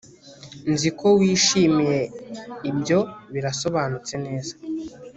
nzi 0.71 0.89
ko 0.99 1.07
wishimiye 1.19 1.99
ibyo 2.69 2.99
birasobanutse 3.33 4.13
neza 4.25 4.53